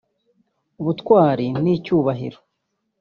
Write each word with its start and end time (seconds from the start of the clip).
ubutwari 0.79 1.45
n’icyubahiro 1.63 2.39